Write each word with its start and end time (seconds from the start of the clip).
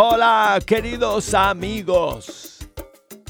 Hola 0.00 0.60
queridos 0.64 1.34
amigos, 1.34 2.58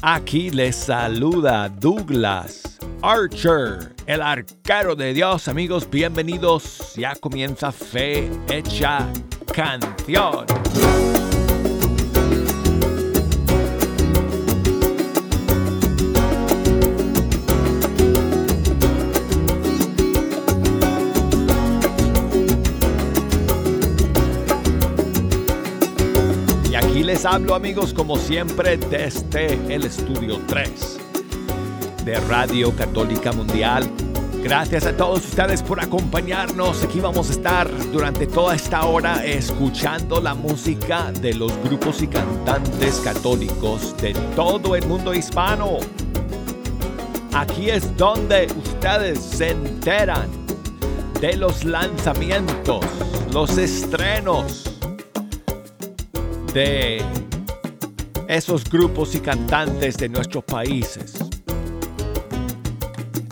aquí 0.03 0.51
les 0.51 0.75
saluda 0.75 1.67
Douglas 1.67 2.77
Archer, 3.01 3.95
el 4.05 4.21
arquero 4.21 4.95
de 4.95 5.15
Dios. 5.15 5.47
Amigos, 5.47 5.89
bienvenidos, 5.89 6.93
ya 6.95 7.15
comienza 7.15 7.71
Fe 7.71 8.29
Hecha 8.47 9.11
Canción. 9.51 10.45
Hablo 27.25 27.55
amigos 27.55 27.93
como 27.93 28.17
siempre 28.17 28.77
desde 28.77 29.53
el 29.73 29.83
estudio 29.83 30.39
3 30.47 30.99
de 32.05 32.15
Radio 32.21 32.73
Católica 32.75 33.31
Mundial. 33.33 33.89
Gracias 34.43 34.85
a 34.85 34.95
todos 34.95 35.25
ustedes 35.25 35.61
por 35.61 35.81
acompañarnos. 35.81 36.83
Aquí 36.83 36.99
vamos 36.99 37.29
a 37.29 37.33
estar 37.33 37.91
durante 37.91 38.25
toda 38.25 38.55
esta 38.55 38.85
hora 38.85 39.25
escuchando 39.25 40.21
la 40.21 40.33
música 40.33 41.11
de 41.11 41.33
los 41.33 41.51
grupos 41.63 42.01
y 42.01 42.07
cantantes 42.07 42.99
católicos 42.99 43.95
de 43.97 44.13
todo 44.35 44.75
el 44.75 44.85
mundo 44.85 45.13
hispano. 45.13 45.77
Aquí 47.33 47.69
es 47.69 47.97
donde 47.97 48.47
ustedes 48.55 49.19
se 49.19 49.49
enteran 49.51 50.29
de 51.19 51.35
los 51.35 51.65
lanzamientos, 51.65 52.85
los 53.33 53.57
estrenos 53.57 54.68
de 56.53 57.01
esos 58.27 58.63
grupos 58.63 59.15
y 59.15 59.19
cantantes 59.19 59.97
de 59.97 60.09
nuestros 60.09 60.43
países. 60.43 61.15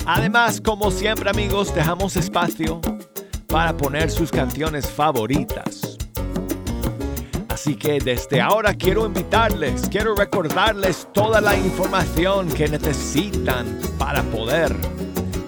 Además, 0.05 0.61
como 0.61 0.89
siempre 0.89 1.29
amigos, 1.29 1.73
dejamos 1.75 2.15
espacio 2.15 2.79
para 3.47 3.75
poner 3.75 4.09
sus 4.09 4.31
canciones 4.31 4.89
favoritas. 4.89 5.97
Así 7.49 7.75
que 7.75 7.99
desde 7.99 8.39
ahora 8.39 8.73
quiero 8.73 9.05
invitarles, 9.05 9.89
quiero 9.89 10.15
recordarles 10.15 11.07
toda 11.13 11.41
la 11.41 11.57
información 11.57 12.47
que 12.49 12.67
necesitan 12.67 13.79
para 13.97 14.23
poder 14.23 14.75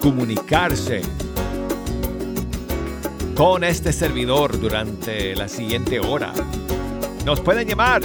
comunicarse 0.00 1.02
con 3.34 3.64
este 3.64 3.92
servidor 3.92 4.60
durante 4.60 5.34
la 5.34 5.48
siguiente 5.48 6.00
hora. 6.00 6.34
Nos 7.24 7.40
pueden 7.40 7.66
llamar 7.68 8.02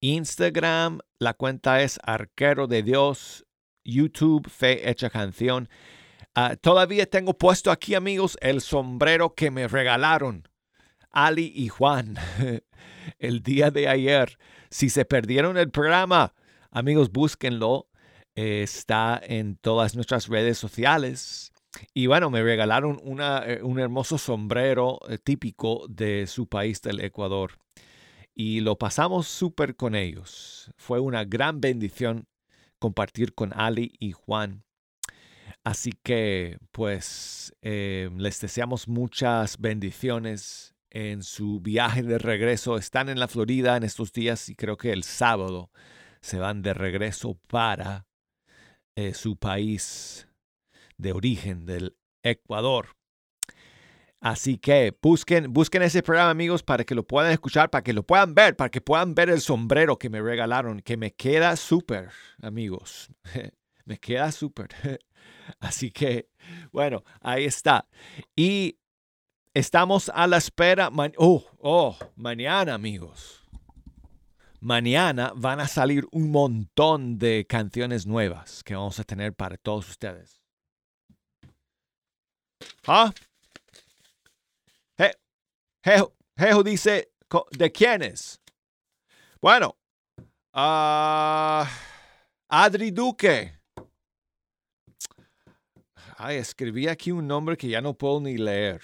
Instagram, 0.00 1.00
la 1.18 1.34
cuenta 1.34 1.82
es 1.82 1.98
Arquero 2.02 2.66
de 2.66 2.82
Dios 2.82 3.44
YouTube 3.84 4.48
Fe 4.48 4.88
Hecha 4.88 5.10
Canción. 5.10 5.68
Ah, 6.34 6.56
todavía 6.56 7.06
tengo 7.06 7.34
puesto 7.34 7.70
aquí, 7.70 7.94
amigos, 7.94 8.38
el 8.40 8.60
sombrero 8.60 9.34
que 9.34 9.50
me 9.50 9.68
regalaron 9.68 10.48
Ali 11.10 11.52
y 11.54 11.68
Juan 11.68 12.16
el 13.18 13.42
día 13.42 13.70
de 13.70 13.88
ayer. 13.88 14.38
Si 14.70 14.88
se 14.88 15.04
perdieron 15.04 15.58
el 15.58 15.70
programa, 15.70 16.34
amigos, 16.70 17.12
búsquenlo. 17.12 17.88
está 18.34 19.20
en 19.22 19.56
todas 19.56 19.94
nuestras 19.94 20.28
redes 20.28 20.56
sociales. 20.56 21.52
Y 21.94 22.06
bueno, 22.06 22.30
me 22.30 22.42
regalaron 22.42 23.00
una, 23.02 23.44
eh, 23.46 23.62
un 23.62 23.78
hermoso 23.78 24.18
sombrero 24.18 24.98
eh, 25.08 25.18
típico 25.18 25.86
de 25.88 26.26
su 26.26 26.46
país, 26.46 26.82
del 26.82 27.00
Ecuador. 27.00 27.52
Y 28.34 28.60
lo 28.60 28.76
pasamos 28.78 29.26
súper 29.26 29.76
con 29.76 29.94
ellos. 29.94 30.72
Fue 30.76 31.00
una 31.00 31.24
gran 31.24 31.60
bendición 31.60 32.26
compartir 32.82 33.32
con 33.32 33.52
Ali 33.54 33.94
y 34.00 34.10
Juan. 34.10 34.64
Así 35.62 35.92
que 36.02 36.58
pues 36.72 37.54
eh, 37.62 38.10
les 38.16 38.40
deseamos 38.40 38.88
muchas 38.88 39.58
bendiciones 39.58 40.74
en 40.90 41.22
su 41.22 41.60
viaje 41.60 42.02
de 42.02 42.18
regreso. 42.18 42.76
Están 42.76 43.08
en 43.08 43.20
la 43.20 43.28
Florida 43.28 43.76
en 43.76 43.84
estos 43.84 44.12
días 44.12 44.48
y 44.48 44.56
creo 44.56 44.76
que 44.76 44.90
el 44.92 45.04
sábado 45.04 45.70
se 46.20 46.40
van 46.40 46.62
de 46.62 46.74
regreso 46.74 47.38
para 47.46 48.08
eh, 48.96 49.14
su 49.14 49.36
país 49.36 50.26
de 50.98 51.12
origen, 51.12 51.64
del 51.66 51.96
Ecuador. 52.24 52.96
Así 54.22 54.56
que 54.56 54.96
busquen, 55.02 55.52
busquen 55.52 55.82
ese 55.82 56.00
programa, 56.00 56.30
amigos, 56.30 56.62
para 56.62 56.84
que 56.84 56.94
lo 56.94 57.04
puedan 57.04 57.32
escuchar, 57.32 57.70
para 57.70 57.82
que 57.82 57.92
lo 57.92 58.04
puedan 58.04 58.36
ver, 58.36 58.54
para 58.54 58.70
que 58.70 58.80
puedan 58.80 59.16
ver 59.16 59.28
el 59.30 59.40
sombrero 59.40 59.98
que 59.98 60.08
me 60.10 60.22
regalaron, 60.22 60.80
que 60.80 60.96
me 60.96 61.12
queda 61.12 61.56
súper, 61.56 62.10
amigos. 62.40 63.10
me 63.84 63.98
queda 63.98 64.30
súper. 64.30 64.68
Así 65.58 65.90
que, 65.90 66.28
bueno, 66.70 67.02
ahí 67.20 67.46
está. 67.46 67.88
Y 68.36 68.78
estamos 69.54 70.08
a 70.14 70.28
la 70.28 70.36
espera. 70.36 70.88
oh, 71.18 71.44
oh, 71.58 71.98
mañana, 72.14 72.74
amigos. 72.74 73.42
Mañana 74.60 75.32
van 75.34 75.58
a 75.58 75.66
salir 75.66 76.06
un 76.12 76.30
montón 76.30 77.18
de 77.18 77.44
canciones 77.48 78.06
nuevas 78.06 78.62
que 78.62 78.76
vamos 78.76 79.00
a 79.00 79.04
tener 79.04 79.34
para 79.34 79.56
todos 79.56 79.90
ustedes. 79.90 80.40
¿Ah? 82.86 83.12
Jejo, 85.84 86.62
dice, 86.62 87.12
¿de 87.50 87.72
quiénes? 87.72 88.40
Bueno, 89.40 89.76
uh, 90.54 91.64
Adri 92.48 92.92
Duque. 92.92 93.58
Ay, 96.16 96.36
escribí 96.36 96.86
aquí 96.86 97.10
un 97.10 97.26
nombre 97.26 97.56
que 97.56 97.68
ya 97.68 97.80
no 97.80 97.94
puedo 97.94 98.20
ni 98.20 98.36
leer. 98.36 98.80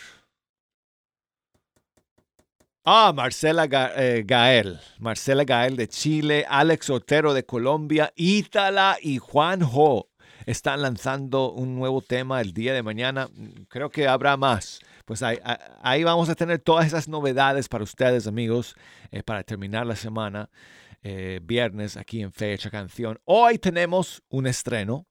Ah, 2.85 3.13
Marcela 3.15 3.69
eh, 3.97 4.25
Gael. 4.27 4.81
Marcela 4.99 5.45
Gael 5.45 5.77
de 5.77 5.87
Chile, 5.87 6.47
Alex 6.49 6.91
Otero 6.91 7.33
de 7.33 7.45
Colombia, 7.45 8.13
Ítala 8.17 8.97
y 9.01 9.19
Juanjo 9.19 10.09
están 10.47 10.81
lanzando 10.81 11.53
un 11.53 11.77
nuevo 11.77 12.01
tema 12.01 12.41
el 12.41 12.55
día 12.55 12.73
de 12.73 12.83
mañana. 12.83 13.29
Creo 13.69 13.91
que 13.91 14.09
habrá 14.09 14.37
más 14.39 14.81
pues 15.09 15.23
ahí, 15.23 16.05
vamos 16.05 16.29
a 16.29 16.35
tener 16.35 16.59
todas 16.59 16.87
esas 16.87 17.09
novedades 17.09 17.67
para 17.67 17.83
ustedes, 17.83 18.27
amigos, 18.27 18.77
eh, 19.11 19.23
para 19.23 19.43
terminar 19.43 19.87
la 19.87 19.97
semana, 19.97 20.51
eh, 21.03 21.41
viernes, 21.43 21.97
aquí 21.97 22.21
en 22.21 22.31
Fecha 22.31 22.69
Canción. 22.69 23.19
Hoy 23.25 23.57
tenemos 23.57 24.23
un 24.29 24.47
estreno. 24.47 25.07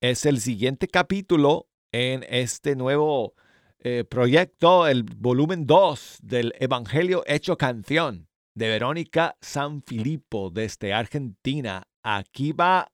Es 0.00 0.26
el 0.26 0.40
siguiente 0.40 0.88
capítulo 0.88 1.68
en 1.92 2.26
este 2.28 2.74
nuevo 2.74 3.34
eh, 3.78 4.02
proyecto, 4.02 4.88
el 4.88 5.04
volumen 5.04 5.68
2 5.68 6.18
del 6.20 6.52
Evangelio 6.58 7.22
Hecho 7.24 7.56
Canción 7.56 8.26
de 8.56 8.66
Verónica 8.66 9.36
Sanfilippo 9.40 10.50
desde 10.50 10.92
Argentina. 10.92 11.86
Aquí 12.02 12.50
va 12.50 12.90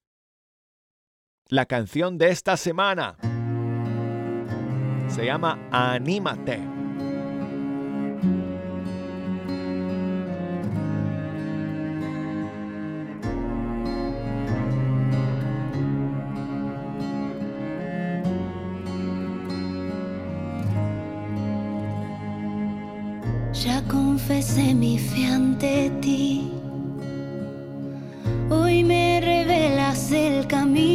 la 1.48 1.64
canción 1.64 2.18
de 2.18 2.28
esta 2.28 2.58
semana. 2.58 3.16
Se 5.08 5.24
llama 5.24 5.58
Anímate. 5.70 6.60
Ya 23.64 23.82
confesé 23.88 24.74
mi 24.74 24.98
fe 24.98 25.26
ante 25.26 25.90
ti, 26.02 26.52
hoy 28.50 28.84
me 28.84 29.20
revelas 29.20 30.12
el 30.12 30.46
camino. 30.46 30.93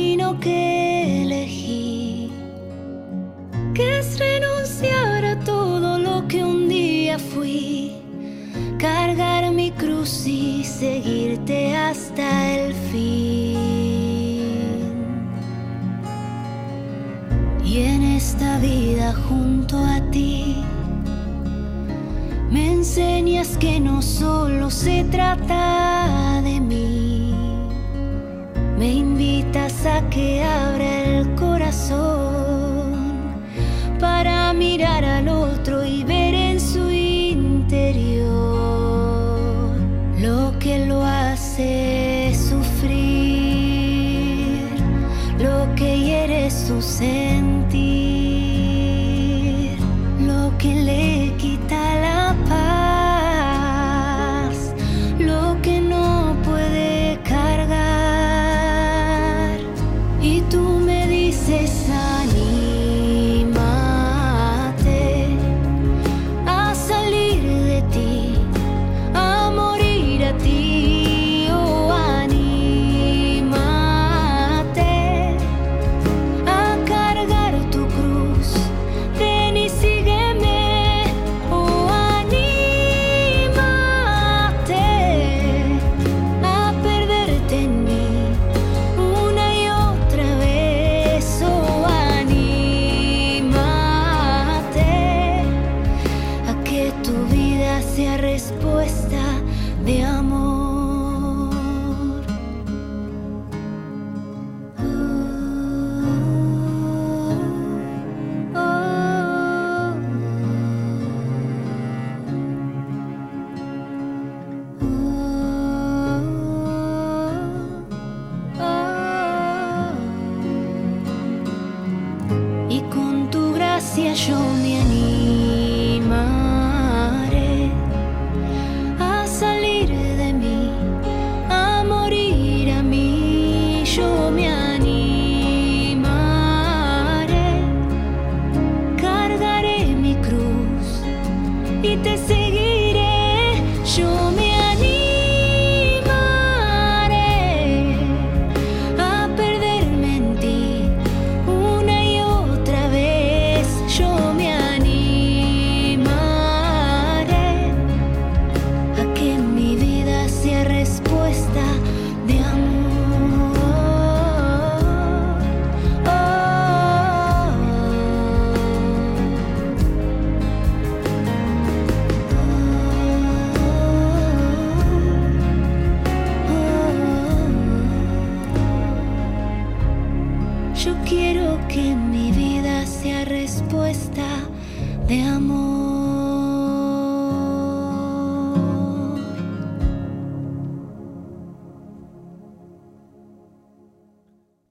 Se 25.50 25.79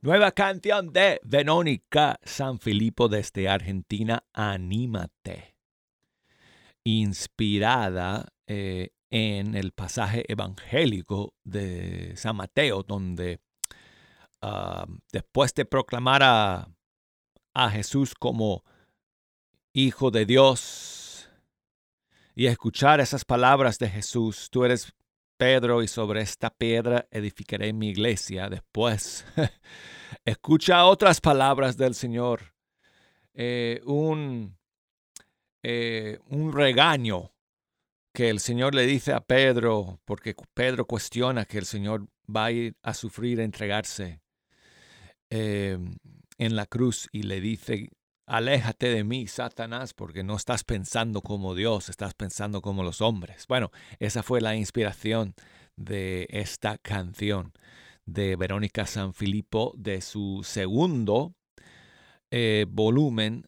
Nueva 0.00 0.30
canción 0.30 0.92
de 0.92 1.20
Verónica 1.24 2.20
Sanfilippo 2.22 3.08
desde 3.08 3.48
Argentina, 3.48 4.22
Anímate. 4.32 5.56
Inspirada 6.84 8.28
eh, 8.46 8.90
en 9.10 9.56
el 9.56 9.72
pasaje 9.72 10.24
evangélico 10.32 11.34
de 11.42 12.12
San 12.16 12.36
Mateo, 12.36 12.84
donde 12.84 13.40
ah, 14.40 14.86
después 15.10 15.52
de 15.54 15.64
proclamar 15.64 16.22
a, 16.22 16.68
a 17.52 17.70
Jesús 17.70 18.14
como 18.14 18.62
Hijo 19.72 20.12
de 20.12 20.26
Dios 20.26 21.28
y 22.36 22.46
escuchar 22.46 23.00
esas 23.00 23.24
palabras 23.24 23.80
de 23.80 23.90
Jesús, 23.90 24.48
tú 24.48 24.64
eres 24.64 24.94
Pedro 25.38 25.82
y 25.82 25.88
sobre 25.88 26.20
esta 26.20 26.50
piedra 26.50 27.06
edificaré 27.10 27.72
mi 27.72 27.90
iglesia. 27.90 28.50
Después, 28.50 29.24
escucha 30.24 30.84
otras 30.84 31.20
palabras 31.20 31.76
del 31.76 31.94
Señor. 31.94 32.54
Eh, 33.34 33.80
un, 33.86 34.58
eh, 35.62 36.18
un 36.28 36.52
regaño 36.52 37.32
que 38.12 38.30
el 38.30 38.40
Señor 38.40 38.74
le 38.74 38.84
dice 38.84 39.12
a 39.12 39.20
Pedro, 39.20 40.00
porque 40.04 40.34
Pedro 40.54 40.86
cuestiona 40.86 41.44
que 41.44 41.58
el 41.58 41.66
Señor 41.66 42.08
va 42.28 42.46
a 42.46 42.52
ir 42.52 42.76
a 42.82 42.92
sufrir, 42.92 43.40
a 43.40 43.44
entregarse 43.44 44.20
eh, 45.30 45.78
en 46.38 46.56
la 46.56 46.66
cruz 46.66 47.08
y 47.12 47.22
le 47.22 47.40
dice, 47.40 47.90
aléjate 48.28 48.88
de 48.88 49.04
mí, 49.04 49.26
Satanás, 49.26 49.94
porque 49.94 50.22
no 50.22 50.36
estás 50.36 50.62
pensando 50.62 51.22
como 51.22 51.54
Dios, 51.54 51.88
estás 51.88 52.14
pensando 52.14 52.60
como 52.60 52.82
los 52.82 53.00
hombres. 53.00 53.46
Bueno, 53.48 53.70
esa 53.98 54.22
fue 54.22 54.40
la 54.40 54.54
inspiración 54.54 55.34
de 55.76 56.26
esta 56.30 56.78
canción 56.78 57.52
de 58.04 58.36
Verónica 58.36 58.86
Sanfilippo 58.86 59.72
de 59.76 60.00
su 60.00 60.42
segundo 60.44 61.34
eh, 62.30 62.66
volumen, 62.68 63.46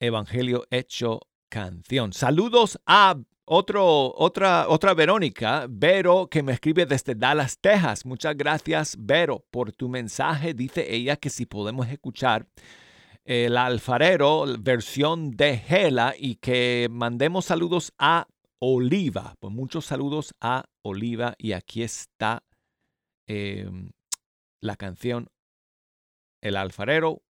Evangelio 0.00 0.66
Hecho 0.70 1.20
Canción. 1.48 2.12
Saludos 2.12 2.78
a 2.86 3.16
otro, 3.44 4.12
otra, 4.16 4.68
otra 4.68 4.94
Verónica, 4.94 5.66
Vero, 5.68 6.28
que 6.28 6.42
me 6.42 6.52
escribe 6.52 6.86
desde 6.86 7.14
Dallas, 7.14 7.58
Texas. 7.60 8.04
Muchas 8.04 8.36
gracias, 8.36 8.96
Vero, 8.98 9.44
por 9.50 9.72
tu 9.72 9.88
mensaje. 9.88 10.52
Dice 10.52 10.94
ella 10.94 11.16
que 11.16 11.30
si 11.30 11.46
podemos 11.46 11.88
escuchar 11.88 12.46
el 13.26 13.56
alfarero, 13.56 14.44
versión 14.60 15.32
de 15.32 15.58
Gela, 15.58 16.14
y 16.16 16.36
que 16.36 16.88
mandemos 16.90 17.44
saludos 17.44 17.92
a 17.98 18.28
Oliva. 18.60 19.34
Pues 19.40 19.52
muchos 19.52 19.84
saludos 19.84 20.32
a 20.40 20.64
Oliva. 20.82 21.34
Y 21.36 21.52
aquí 21.52 21.82
está 21.82 22.44
eh, 23.26 23.68
la 24.60 24.76
canción 24.76 25.28
El 26.40 26.56
alfarero, 26.56 27.22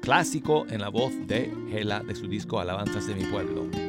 clásico 0.00 0.64
en 0.68 0.80
la 0.80 0.90
voz 0.90 1.12
de 1.26 1.52
Gela 1.68 2.00
de 2.00 2.14
su 2.14 2.28
disco 2.28 2.60
Alabanzas 2.60 3.08
de 3.08 3.16
mi 3.16 3.24
pueblo. 3.24 3.85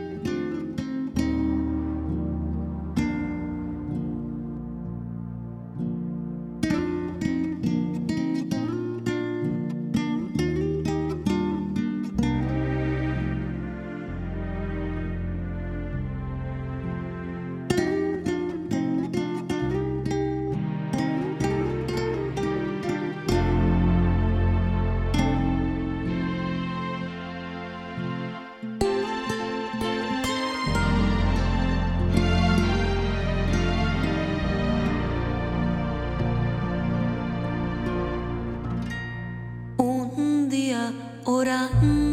orando. 41.27 42.06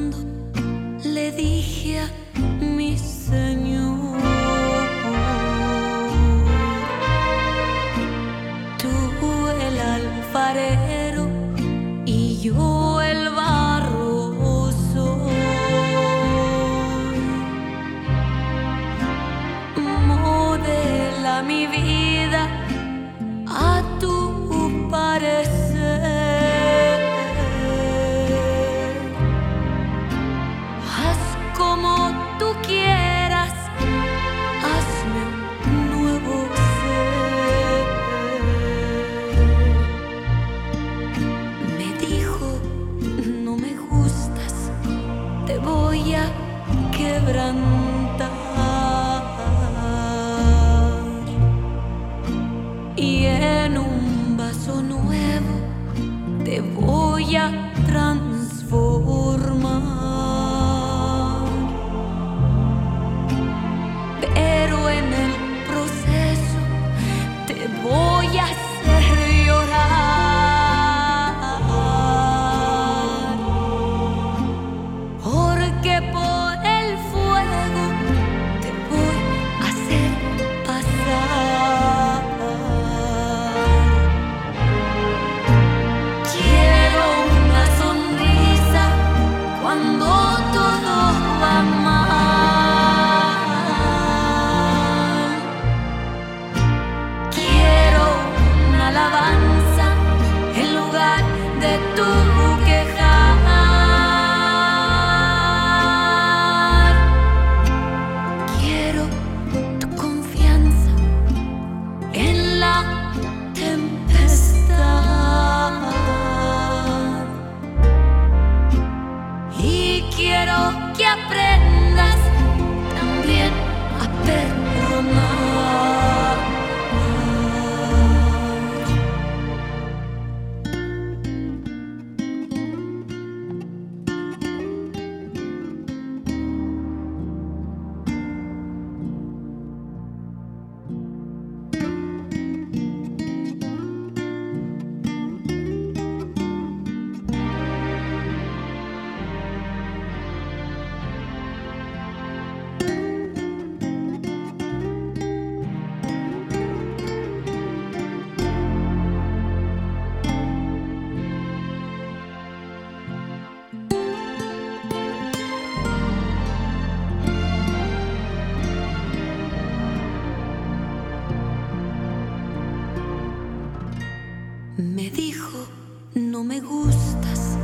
me 176.45 176.61
gustas, 176.61 177.57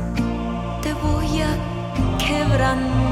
te 0.81 0.93
voy 0.93 1.41
a 1.41 2.17
quebrantar. 2.17 3.10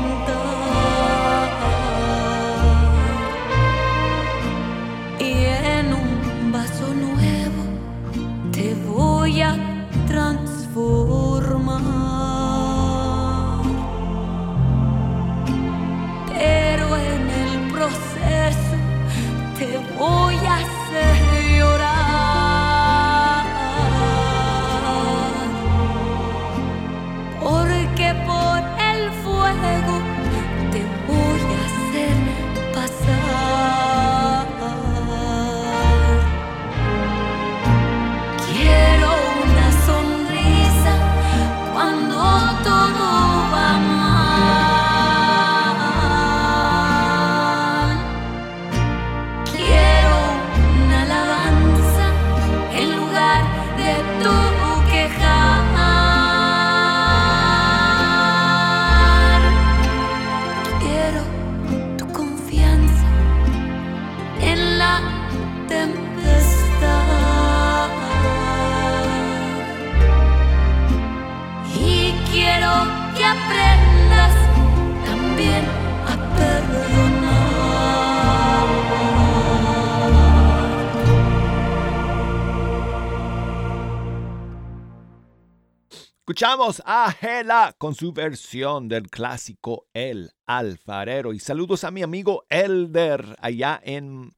Escuchamos 86.40 86.82
a 86.86 87.12
Gela 87.12 87.76
con 87.78 87.94
su 87.94 88.14
versión 88.14 88.88
del 88.88 89.10
clásico 89.10 89.88
El 89.94 90.32
Alfarero. 90.46 91.34
Y 91.34 91.40
saludos 91.42 91.84
a 91.84 91.92
mi 91.92 92.02
amigo 92.02 92.46
Elder 92.48 93.36
allá 93.42 93.82
en 93.84 94.32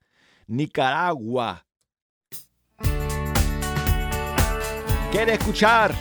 Nicaragua. 0.47 1.67
¿Quiere 5.11 5.33
escuchar 5.33 5.93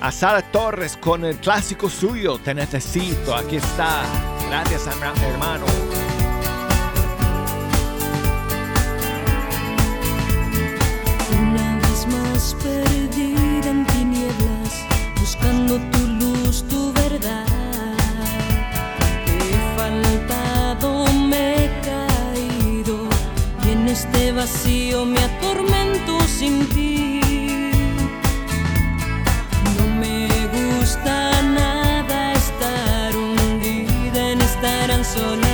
a 0.00 0.10
Sara 0.10 0.40
Torres 0.52 0.96
con 0.96 1.26
el 1.26 1.36
clásico 1.36 1.90
suyo? 1.90 2.38
Te 2.38 2.54
necesito. 2.54 3.36
Aquí 3.36 3.56
está. 3.56 4.04
Gracias, 4.48 4.86
hermano. 4.86 5.66
Una 11.38 11.76
vez 11.76 12.06
más, 12.06 12.56
este 23.98 24.30
vacío 24.30 25.04
me 25.04 25.18
atormento 25.18 26.20
sin 26.38 26.68
ti. 26.68 27.20
No 29.76 29.86
me 30.00 30.28
gusta 30.56 31.42
nada 31.42 32.32
estar 32.32 33.16
hundida 33.16 34.30
en 34.32 34.40
estar 34.40 35.04
sola. 35.04 35.47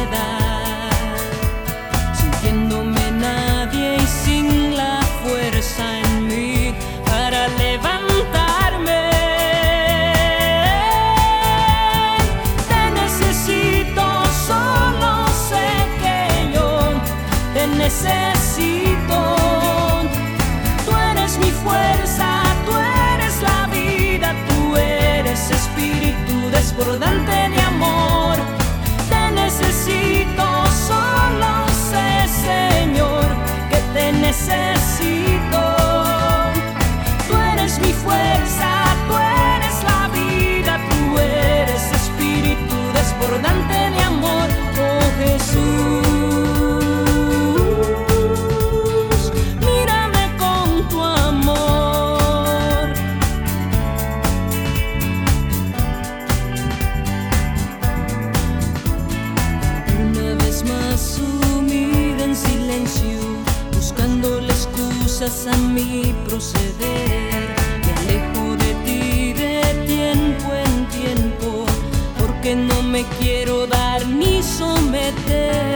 A 65.25 65.57
mi 65.57 66.15
proceder. 66.27 67.49
Me 67.83 67.93
alejo 68.01 68.57
de 68.57 68.75
ti 68.85 69.33
de 69.33 69.63
tiempo 69.87 70.53
en 70.53 70.87
tiempo, 70.89 71.65
porque 72.19 72.55
no 72.55 72.83
me 72.83 73.05
quiero 73.19 73.67
dar 73.67 74.07
ni 74.07 74.43
someter. 74.43 75.74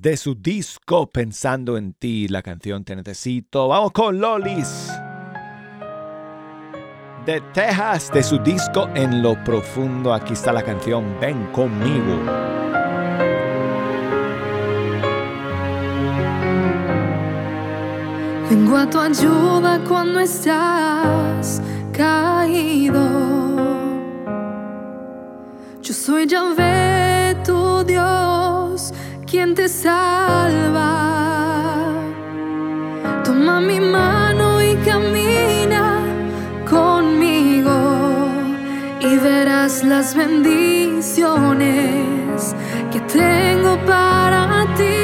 de 0.00 0.16
su 0.16 0.34
disco 0.34 1.10
Pensando 1.10 1.76
en 1.76 1.92
ti, 1.92 2.28
la 2.28 2.42
canción 2.42 2.84
Te 2.84 2.96
Necesito. 2.96 3.68
Vamos 3.68 3.92
con 3.92 4.20
Lolis. 4.20 4.90
De 7.26 7.40
Texas, 7.52 8.10
de 8.12 8.22
su 8.22 8.38
disco 8.38 8.88
En 8.94 9.22
lo 9.22 9.34
Profundo, 9.44 10.14
aquí 10.14 10.32
está 10.32 10.52
la 10.52 10.62
canción 10.62 11.16
Ven 11.20 11.46
conmigo. 11.52 12.18
Vengo 18.48 18.76
a 18.76 18.88
tu 18.88 19.00
ayuda 19.00 19.80
cuando 19.88 20.20
estás 20.20 21.60
caído. 21.92 23.02
Yo 25.82 25.92
soy 25.92 26.26
Yahvé, 26.26 27.36
tu 27.44 27.82
Dios 27.84 28.31
quien 29.32 29.54
te 29.54 29.66
salva. 29.66 30.90
Toma 33.24 33.62
mi 33.62 33.80
mano 33.80 34.60
y 34.60 34.76
camina 34.88 36.00
conmigo 36.68 37.72
y 39.00 39.16
verás 39.16 39.84
las 39.84 40.14
bendiciones 40.14 42.54
que 42.92 43.00
tengo 43.00 43.78
para 43.86 44.66
ti. 44.76 45.01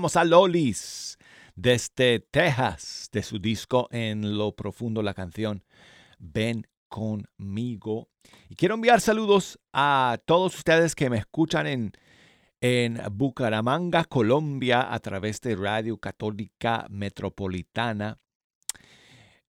Escuchamos 0.00 0.16
a 0.16 0.24
Lolis 0.24 1.18
desde 1.54 2.20
Texas, 2.20 3.10
de 3.12 3.22
su 3.22 3.38
disco 3.38 3.86
En 3.90 4.38
lo 4.38 4.56
profundo, 4.56 5.02
la 5.02 5.12
canción 5.12 5.62
Ven 6.18 6.66
conmigo. 6.88 8.08
Y 8.48 8.54
quiero 8.54 8.76
enviar 8.76 9.02
saludos 9.02 9.60
a 9.74 10.18
todos 10.24 10.56
ustedes 10.56 10.94
que 10.94 11.10
me 11.10 11.18
escuchan 11.18 11.66
en, 11.66 11.92
en 12.62 12.98
Bucaramanga, 13.12 14.04
Colombia, 14.04 14.90
a 14.90 14.98
través 15.00 15.38
de 15.42 15.54
Radio 15.54 15.98
Católica 15.98 16.86
Metropolitana. 16.88 18.18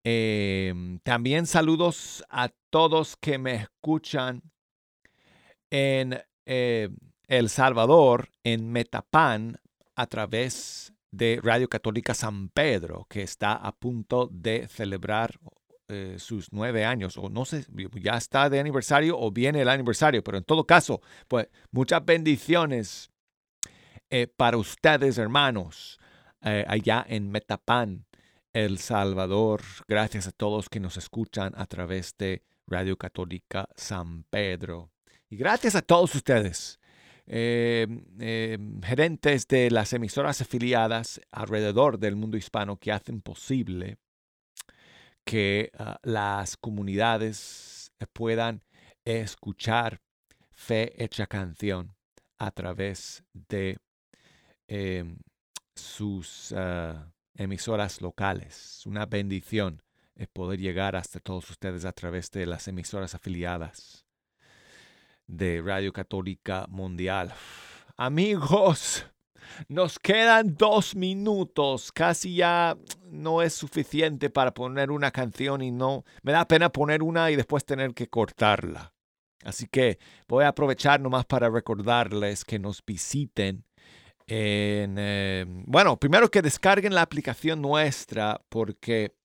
Em, 0.02 0.98
también 1.04 1.46
saludos 1.46 2.24
a 2.28 2.48
todos 2.70 3.16
que 3.16 3.38
me 3.38 3.54
escuchan 3.54 4.42
en 5.70 6.20
eh, 6.44 6.88
El 7.28 7.48
Salvador, 7.48 8.30
en 8.42 8.72
Metapan, 8.72 9.59
a 10.00 10.06
través 10.06 10.94
de 11.10 11.40
Radio 11.42 11.68
Católica 11.68 12.14
San 12.14 12.48
Pedro, 12.48 13.06
que 13.10 13.22
está 13.22 13.52
a 13.52 13.70
punto 13.72 14.30
de 14.32 14.66
celebrar 14.66 15.38
eh, 15.88 16.16
sus 16.18 16.52
nueve 16.52 16.86
años, 16.86 17.18
o 17.18 17.28
no 17.28 17.44
sé, 17.44 17.66
ya 18.00 18.16
está 18.16 18.48
de 18.48 18.60
aniversario 18.60 19.18
o 19.18 19.30
viene 19.30 19.60
el 19.60 19.68
aniversario, 19.68 20.24
pero 20.24 20.38
en 20.38 20.44
todo 20.44 20.64
caso, 20.64 21.02
pues 21.28 21.48
muchas 21.70 22.02
bendiciones 22.02 23.10
eh, 24.08 24.26
para 24.26 24.56
ustedes, 24.56 25.18
hermanos, 25.18 25.98
eh, 26.40 26.64
allá 26.66 27.04
en 27.06 27.30
Metapan, 27.30 28.06
El 28.54 28.78
Salvador. 28.78 29.60
Gracias 29.86 30.26
a 30.28 30.32
todos 30.32 30.70
que 30.70 30.80
nos 30.80 30.96
escuchan 30.96 31.52
a 31.56 31.66
través 31.66 32.16
de 32.16 32.42
Radio 32.66 32.96
Católica 32.96 33.68
San 33.76 34.24
Pedro. 34.30 34.90
Y 35.28 35.36
gracias 35.36 35.74
a 35.74 35.82
todos 35.82 36.14
ustedes 36.14 36.79
eh, 37.32 37.86
eh, 38.18 38.58
gerentes 38.82 39.46
de 39.46 39.70
las 39.70 39.92
emisoras 39.92 40.40
afiliadas 40.40 41.20
alrededor 41.30 42.00
del 42.00 42.16
mundo 42.16 42.36
hispano 42.36 42.76
que 42.76 42.90
hacen 42.90 43.20
posible 43.20 43.98
que 45.24 45.70
ah, 45.78 46.00
las 46.02 46.56
comunidades 46.56 47.92
puedan 48.12 48.64
escuchar 49.04 50.00
fe 50.50 50.92
hecha 51.04 51.28
canción 51.28 51.94
a 52.36 52.50
través 52.50 53.22
de 53.32 53.78
em, 54.66 55.16
sus 55.76 56.52
ah, 56.56 57.12
emisoras 57.34 58.02
locales. 58.02 58.84
Una 58.86 59.06
bendición 59.06 59.84
es 60.16 60.26
poder 60.26 60.58
llegar 60.58 60.96
hasta 60.96 61.20
todos 61.20 61.48
ustedes 61.48 61.84
a 61.84 61.92
través 61.92 62.32
de 62.32 62.46
las 62.46 62.66
emisoras 62.66 63.14
afiliadas 63.14 64.04
de 65.30 65.62
Radio 65.64 65.92
Católica 65.92 66.66
Mundial. 66.68 67.32
Amigos, 67.96 69.06
nos 69.68 69.98
quedan 69.98 70.56
dos 70.56 70.94
minutos. 70.96 71.92
Casi 71.92 72.34
ya 72.34 72.76
no 73.10 73.42
es 73.42 73.54
suficiente 73.54 74.30
para 74.30 74.52
poner 74.52 74.90
una 74.90 75.10
canción 75.10 75.62
y 75.62 75.70
no 75.70 76.04
me 76.22 76.32
da 76.32 76.46
pena 76.46 76.70
poner 76.70 77.02
una 77.02 77.30
y 77.30 77.36
después 77.36 77.64
tener 77.64 77.94
que 77.94 78.08
cortarla. 78.08 78.92
Así 79.44 79.66
que 79.66 79.98
voy 80.28 80.44
a 80.44 80.48
aprovechar 80.48 81.00
nomás 81.00 81.24
para 81.24 81.48
recordarles 81.48 82.44
que 82.44 82.58
nos 82.58 82.84
visiten 82.84 83.64
en, 84.26 84.96
eh, 84.98 85.44
bueno, 85.66 85.98
primero 85.98 86.30
que 86.30 86.42
descarguen 86.42 86.94
la 86.94 87.02
aplicación 87.02 87.60
nuestra 87.60 88.40
porque 88.48 89.16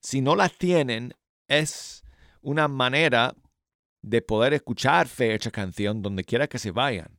si 0.00 0.20
no 0.20 0.36
la 0.36 0.48
tienen 0.48 1.14
es 1.48 2.04
una 2.40 2.68
manera 2.68 3.34
de 4.02 4.20
poder 4.20 4.52
escuchar 4.52 5.08
fecha 5.08 5.50
canción 5.50 6.02
donde 6.02 6.24
quiera 6.24 6.48
que 6.48 6.58
se 6.58 6.70
vayan. 6.70 7.18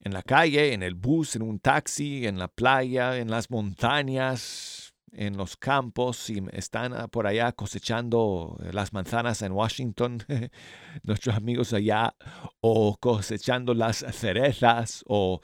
En 0.00 0.12
la 0.12 0.22
calle, 0.22 0.72
en 0.74 0.82
el 0.82 0.94
bus, 0.94 1.36
en 1.36 1.42
un 1.42 1.58
taxi, 1.60 2.26
en 2.26 2.38
la 2.38 2.48
playa, 2.48 3.16
en 3.16 3.30
las 3.30 3.50
montañas, 3.50 4.94
en 5.12 5.36
los 5.36 5.56
campos, 5.56 6.16
si 6.16 6.42
están 6.52 7.08
por 7.10 7.26
allá 7.26 7.52
cosechando 7.52 8.58
las 8.72 8.92
manzanas 8.92 9.42
en 9.42 9.52
Washington, 9.52 10.22
nuestros 11.04 11.36
amigos 11.36 11.72
allá, 11.72 12.14
o 12.60 12.96
cosechando 12.98 13.74
las 13.74 13.98
cerezas 13.98 15.04
o 15.06 15.40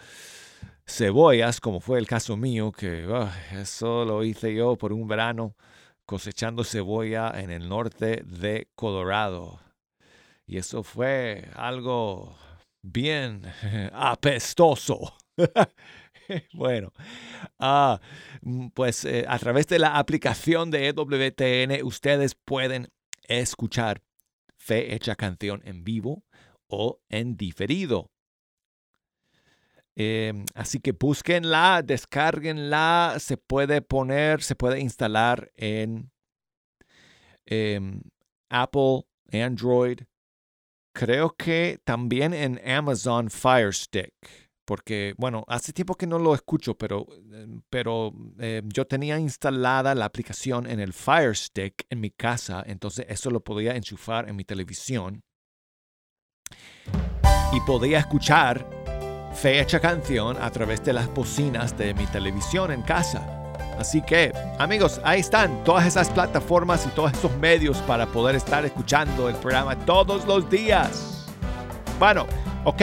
cebollas, 0.86 1.60
como 1.60 1.80
fue 1.80 1.98
el 1.98 2.06
caso 2.06 2.36
mío, 2.36 2.72
que 2.72 3.06
eso 3.52 4.04
lo 4.04 4.24
hice 4.24 4.54
yo 4.54 4.76
por 4.76 4.92
un 4.92 5.06
verano 5.06 5.54
cosechando 6.04 6.64
cebolla 6.64 7.32
en 7.36 7.50
el 7.50 7.68
norte 7.68 8.24
de 8.26 8.68
Colorado. 8.74 9.69
Y 10.50 10.56
eso 10.56 10.82
fue 10.82 11.48
algo 11.54 12.36
bien 12.82 13.42
apestoso. 13.92 15.16
bueno, 16.54 16.92
ah, 17.60 18.00
mm, 18.42 18.70
pues 18.70 19.04
eh, 19.04 19.24
a 19.28 19.38
través 19.38 19.68
de 19.68 19.78
la 19.78 19.96
aplicación 19.96 20.72
de 20.72 20.88
EWTN 20.88 21.86
ustedes 21.86 22.34
pueden 22.34 22.88
escuchar 23.28 24.02
Fe 24.56 24.92
Hecha 24.92 25.14
Canción 25.14 25.62
en 25.64 25.84
vivo 25.84 26.24
o 26.66 27.00
en 27.08 27.36
diferido. 27.36 28.10
Em, 29.94 30.44
así 30.56 30.80
que 30.80 30.90
búsquenla, 30.90 31.82
descarguenla, 31.84 33.18
se 33.20 33.36
puede 33.36 33.82
poner, 33.82 34.42
se 34.42 34.56
puede 34.56 34.80
instalar 34.80 35.52
en 35.54 36.10
em, 37.46 38.02
Apple, 38.48 39.02
Android, 39.32 40.00
Creo 40.92 41.34
que 41.36 41.78
también 41.84 42.34
en 42.34 42.60
Amazon 42.68 43.30
Fire 43.30 43.72
Stick, 43.72 44.14
porque, 44.64 45.14
bueno, 45.18 45.44
hace 45.48 45.72
tiempo 45.72 45.94
que 45.94 46.06
no 46.06 46.18
lo 46.18 46.34
escucho, 46.34 46.76
pero, 46.76 47.06
em, 47.32 47.62
pero 47.70 48.12
eh, 48.38 48.62
yo 48.66 48.86
tenía 48.86 49.18
instalada 49.18 49.94
la 49.94 50.04
aplicación 50.04 50.68
en 50.68 50.80
el 50.80 50.92
Fire 50.92 51.36
Stick 51.36 51.86
en 51.90 52.00
mi 52.00 52.10
casa, 52.10 52.62
entonces 52.66 53.06
eso 53.08 53.30
lo 53.30 53.40
podía 53.40 53.76
enchufar 53.76 54.28
en 54.28 54.36
mi 54.36 54.44
televisión 54.44 55.22
y 57.52 57.60
podía 57.62 57.98
escuchar 57.98 58.68
Fecha 59.32 59.80
Canción 59.80 60.36
a 60.40 60.50
través 60.50 60.84
de 60.84 60.92
las 60.92 61.12
bocinas 61.12 61.76
de 61.78 61.94
mi 61.94 62.06
televisión 62.06 62.72
en 62.72 62.82
casa. 62.82 63.39
Así 63.78 64.02
que, 64.02 64.32
amigos, 64.58 65.00
ahí 65.04 65.20
están 65.20 65.64
todas 65.64 65.86
esas 65.86 66.10
plataformas 66.10 66.86
y 66.86 66.90
todos 66.90 67.12
esos 67.12 67.34
medios 67.38 67.78
para 67.78 68.06
poder 68.06 68.36
estar 68.36 68.64
escuchando 68.64 69.28
el 69.28 69.34
programa 69.36 69.76
todos 69.86 70.26
los 70.26 70.48
días. 70.50 71.26
Bueno, 71.98 72.26
ok. 72.64 72.82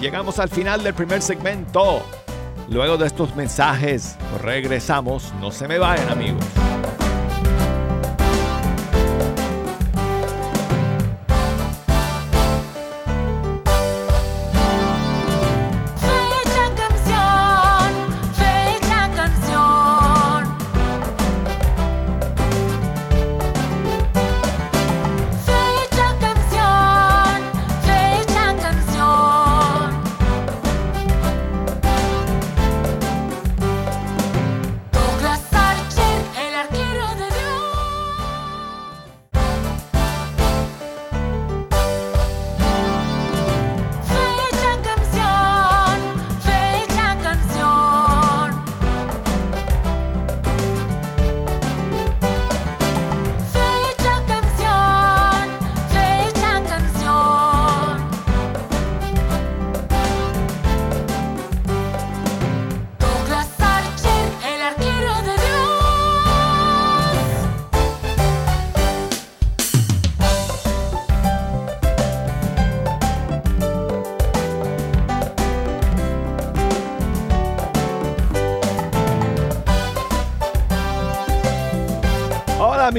Llegamos 0.00 0.38
al 0.38 0.48
final 0.48 0.82
del 0.82 0.94
primer 0.94 1.22
segmento. 1.22 2.02
Luego 2.68 2.98
de 2.98 3.06
estos 3.06 3.34
mensajes, 3.34 4.16
regresamos. 4.42 5.32
No 5.40 5.50
se 5.50 5.66
me 5.66 5.78
vayan, 5.78 6.08
amigos. 6.10 6.44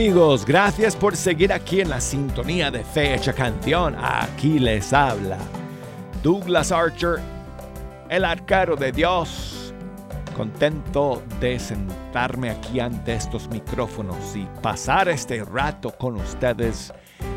Amigos, 0.09 0.43
gracias 0.43 0.95
por 0.95 1.15
seguir 1.15 1.53
aquí 1.53 1.81
en 1.81 1.89
la 1.89 2.01
sintonía 2.01 2.71
de 2.71 2.83
Fecha 2.83 3.31
Canción. 3.31 3.95
Aquí 3.95 4.57
les 4.57 4.91
habla 4.91 5.37
Douglas 6.23 6.71
Archer, 6.71 7.19
el 8.09 8.25
arcaro 8.25 8.75
de 8.75 8.91
Dios. 8.91 9.71
Contento 10.35 11.21
de 11.39 11.59
sentarme 11.59 12.49
aquí 12.49 12.79
ante 12.79 13.13
estos 13.13 13.49
micrófonos 13.49 14.35
y 14.35 14.47
pasar 14.63 15.09
este 15.09 15.43
rato 15.43 15.91
con 15.91 16.15
ustedes 16.15 16.91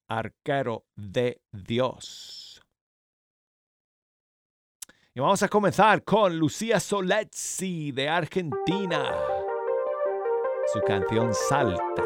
Arquero 0.07 0.85
de 0.95 1.41
Dios. 1.51 2.61
Y 5.15 5.19
vamos 5.19 5.43
a 5.43 5.47
comenzar 5.47 6.03
con 6.03 6.37
Lucía 6.37 6.79
Soletzi 6.79 7.91
de 7.91 8.09
Argentina. 8.09 9.15
Su 10.73 10.81
canción 10.81 11.33
Salta. 11.33 12.03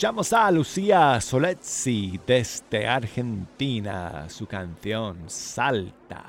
Escuchamos 0.00 0.32
a 0.32 0.50
Lucía 0.50 1.20
Soletzi 1.20 2.18
desde 2.26 2.88
Argentina, 2.88 4.30
su 4.30 4.46
canción 4.46 5.24
Salta. 5.26 6.24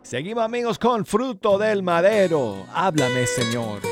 Seguimos 0.00 0.42
amigos 0.42 0.78
con 0.78 1.04
Fruto 1.04 1.58
del 1.58 1.82
Madero, 1.82 2.64
háblame 2.72 3.26
Señor. 3.26 3.82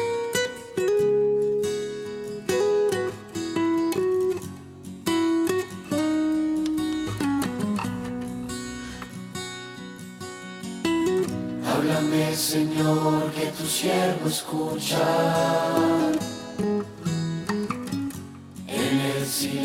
Háblame 11.67 12.35
Señor, 12.35 13.31
que 13.33 13.47
tu 13.49 13.67
siervo 13.67 14.27
escucha. 14.27 16.02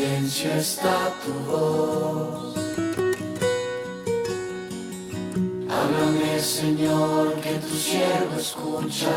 silencio 0.08 0.50
está 0.52 1.12
tu 1.22 1.32
voz. 1.50 2.54
Háblame, 5.68 6.40
Señor, 6.40 7.34
que 7.42 7.54
tu 7.66 7.74
siervo 7.76 8.38
escucha. 8.38 9.16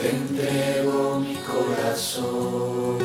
Entrego 0.00 1.20
mi 1.20 1.36
corazón. 1.50 2.98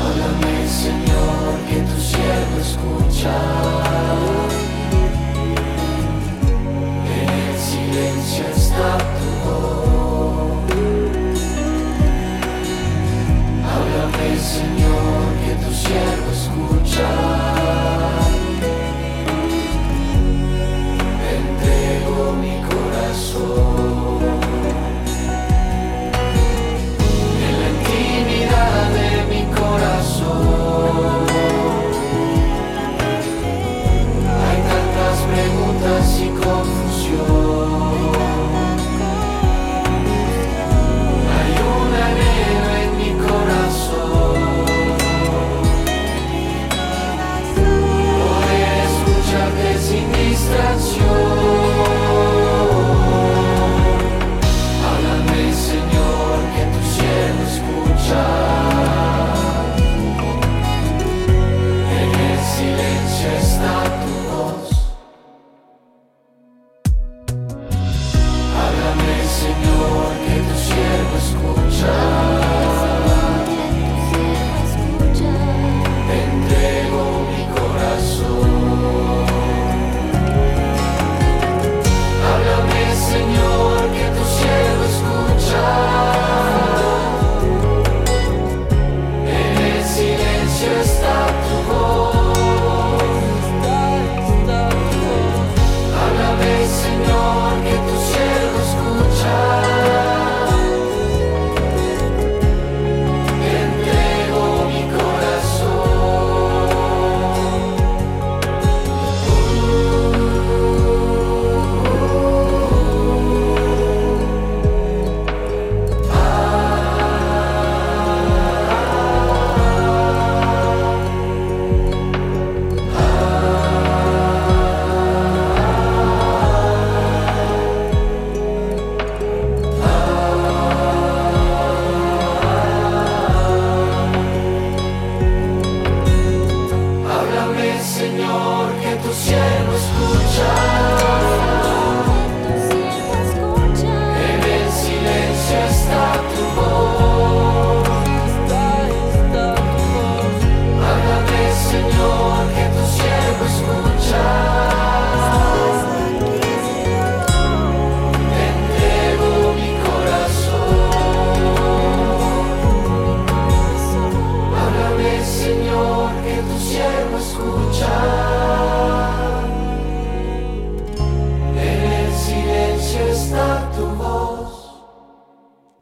Háblame, 0.00 0.54
Señor, 0.84 1.50
que 1.68 1.78
tu 1.88 1.98
siervo 2.10 2.56
escucha. 2.68 3.36
En 7.20 7.28
el 7.46 7.56
silencio 7.70 8.44
está 8.56 8.98
tu 8.98 9.17
show. 16.98 17.27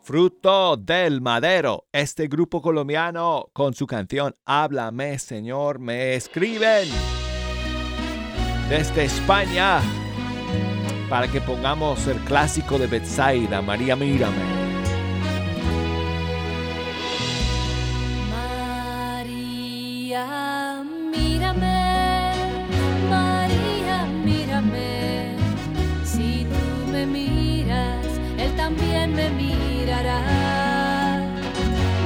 Fruto 0.06 0.76
del 0.76 1.20
Madero, 1.20 1.88
este 1.90 2.28
grupo 2.28 2.62
colombiano 2.62 3.50
con 3.52 3.74
su 3.74 3.88
canción 3.88 4.36
Háblame 4.44 5.18
Señor, 5.18 5.80
me 5.80 6.14
escriben 6.14 6.88
desde 8.68 9.02
España 9.02 9.80
para 11.10 11.26
que 11.26 11.40
pongamos 11.40 12.06
el 12.06 12.18
clásico 12.18 12.78
de 12.78 12.86
Betsaida, 12.86 13.60
María 13.62 13.96
Mírame. 13.96 14.36
María, 19.10 20.84
mírame, 21.10 22.32
María, 23.10 24.06
mírame, 24.24 25.34
si 26.04 26.44
tú 26.44 26.92
me 26.92 27.04
miras, 27.06 28.06
Él 28.38 28.54
también 28.54 29.12
me 29.12 29.30
mira. 29.30 29.65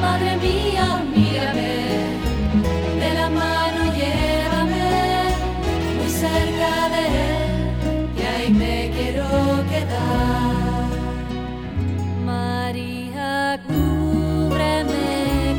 Madre 0.00 0.36
mía, 0.36 0.86
mírame, 1.14 1.72
de 3.00 3.10
la 3.14 3.28
mano 3.28 3.80
llévame 3.98 4.90
muy 5.98 6.08
cerca 6.08 6.72
de 6.94 7.02
él, 7.26 7.44
y 8.16 8.18
ahí 8.22 8.48
me 8.52 8.76
quiero 8.94 9.28
quedar. 9.70 10.88
María, 12.24 13.58
cúbreme 13.66 15.08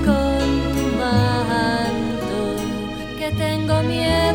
con 0.05 0.43
tu 0.73 0.85
manto, 1.01 2.39
que 3.19 3.27
tengo 3.31 3.75
miedo, 3.83 4.30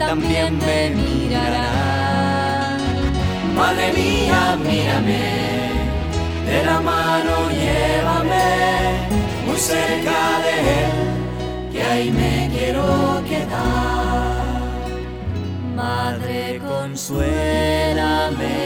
también 0.00 0.58
me 0.58 0.90
mirará. 0.90 1.68
Madre 3.54 3.86
mía, 3.92 4.56
mírame, 4.66 5.24
de 6.48 6.58
la 6.64 6.78
mano 6.80 7.34
llévame 7.60 8.48
muy 9.46 9.58
cerca 9.58 10.18
de 10.46 10.54
él, 10.80 10.92
que 11.72 11.80
ahí 11.82 12.10
me 12.10 12.34
quiero 12.54 12.86
quedar. 13.28 14.88
Madre, 15.76 16.38
consuélame 16.66 18.56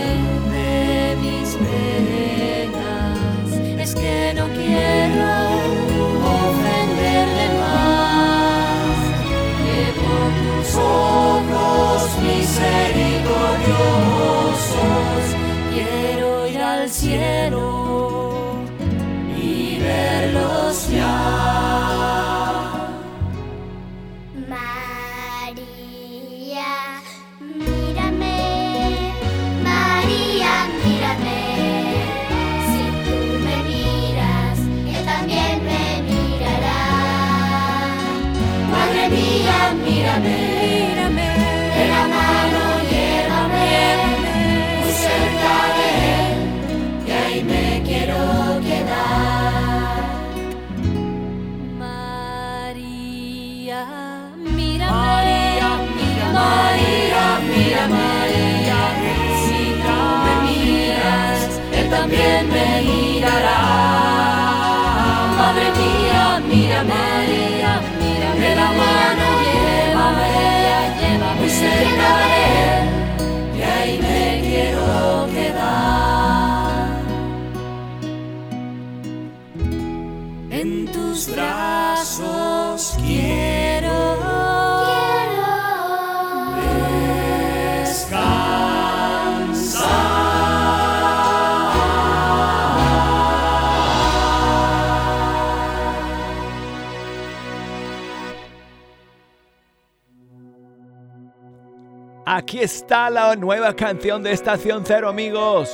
Aquí 102.54 102.62
está 102.62 103.10
la 103.10 103.34
nueva 103.34 103.74
canción 103.74 104.22
de 104.22 104.30
Estación 104.30 104.84
Cero, 104.86 105.08
amigos, 105.08 105.68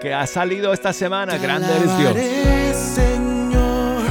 que 0.00 0.14
ha 0.14 0.26
salido 0.26 0.72
esta 0.72 0.90
semana. 0.94 1.36
Grande 1.36 1.68
eres 1.76 1.98
Dios. 1.98 2.16
Señor, 2.94 4.02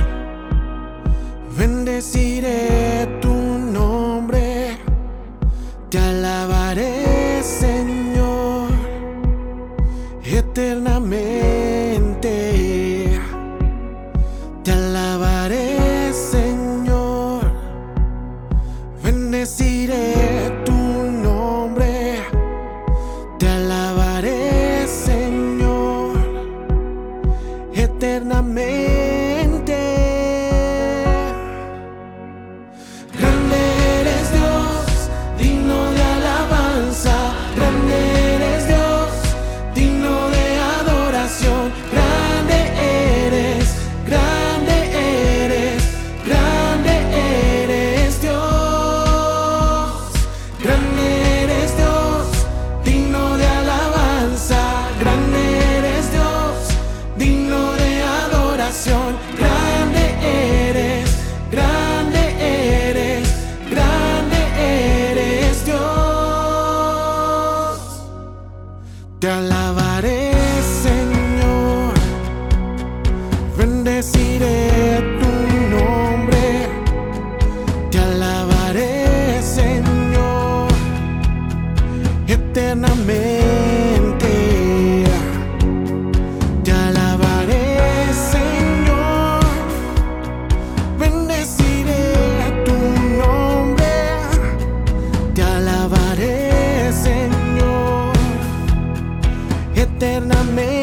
eternamente. 100.02 100.81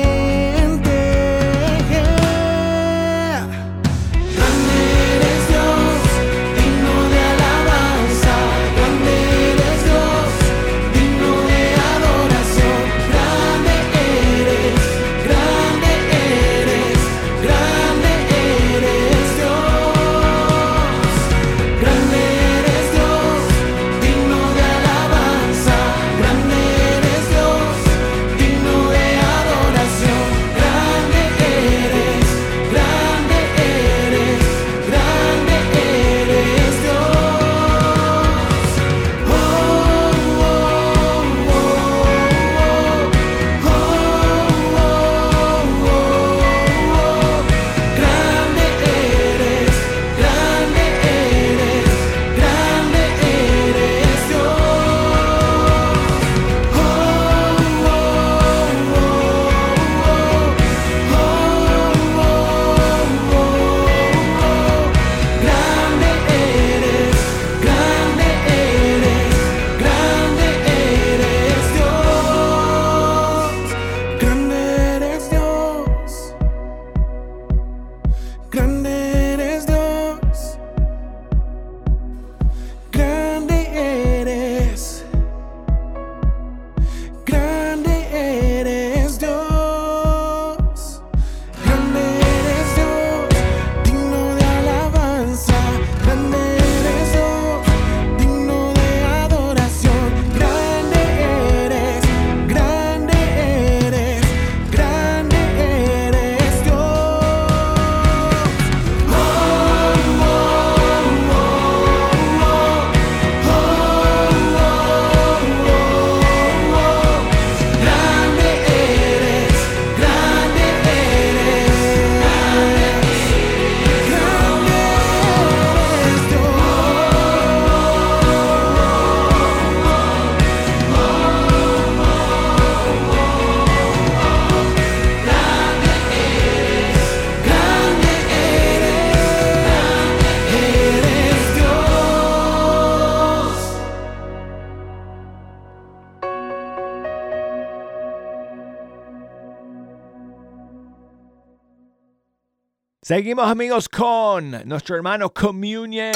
Seguimos 153.08 153.48
amigos 153.50 153.88
con 153.88 154.50
nuestro 154.66 154.94
hermano 154.94 155.32
Communion. 155.32 156.12